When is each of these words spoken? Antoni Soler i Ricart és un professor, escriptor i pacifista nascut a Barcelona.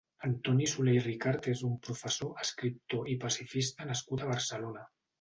Antoni 0.27 0.69
Soler 0.71 0.95
i 0.99 1.03
Ricart 1.03 1.51
és 1.53 1.61
un 1.69 1.77
professor, 1.89 2.33
escriptor 2.47 3.15
i 3.15 3.21
pacifista 3.29 3.91
nascut 3.95 4.29
a 4.29 4.35
Barcelona. 4.37 4.89